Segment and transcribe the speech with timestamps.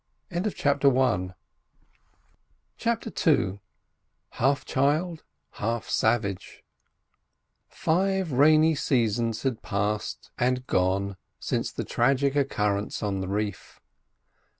[0.55, 0.87] CHAPTER
[2.87, 3.59] II
[4.31, 6.63] HALF CHILD—HALF SAVAGE
[7.69, 13.79] Five rainy seasons had passed and gone since the tragic occurrence on the reef.